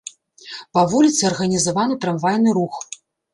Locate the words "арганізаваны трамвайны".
1.31-2.57